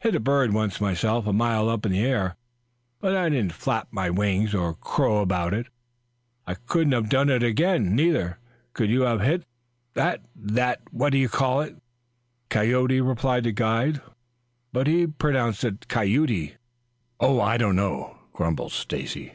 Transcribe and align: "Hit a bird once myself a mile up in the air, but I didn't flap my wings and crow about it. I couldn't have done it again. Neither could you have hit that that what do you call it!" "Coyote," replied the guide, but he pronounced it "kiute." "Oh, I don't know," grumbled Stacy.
"Hit 0.00 0.16
a 0.16 0.18
bird 0.18 0.52
once 0.52 0.80
myself 0.80 1.24
a 1.28 1.32
mile 1.32 1.68
up 1.68 1.86
in 1.86 1.92
the 1.92 2.04
air, 2.04 2.34
but 2.98 3.14
I 3.14 3.28
didn't 3.28 3.52
flap 3.52 3.86
my 3.92 4.10
wings 4.10 4.52
and 4.52 4.80
crow 4.80 5.18
about 5.18 5.54
it. 5.54 5.68
I 6.48 6.54
couldn't 6.54 6.90
have 6.94 7.08
done 7.08 7.30
it 7.30 7.44
again. 7.44 7.94
Neither 7.94 8.40
could 8.72 8.90
you 8.90 9.02
have 9.02 9.20
hit 9.20 9.44
that 9.94 10.22
that 10.34 10.80
what 10.90 11.10
do 11.10 11.18
you 11.18 11.28
call 11.28 11.60
it!" 11.60 11.76
"Coyote," 12.48 13.00
replied 13.00 13.44
the 13.44 13.52
guide, 13.52 14.02
but 14.72 14.88
he 14.88 15.06
pronounced 15.06 15.62
it 15.62 15.86
"kiute." 15.86 16.56
"Oh, 17.20 17.40
I 17.40 17.56
don't 17.56 17.76
know," 17.76 18.18
grumbled 18.32 18.72
Stacy. 18.72 19.34